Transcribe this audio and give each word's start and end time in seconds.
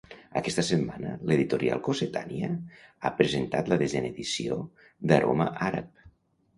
Aquesta 0.39 0.63
setmana, 0.69 1.11
l'editorial 1.31 1.83
Cossetània 1.89 2.51
ha 2.57 3.13
presentat 3.23 3.73
la 3.75 3.81
desena 3.87 4.13
edició 4.17 4.61
d'Aroma 5.09 5.53
àrab. 5.73 6.07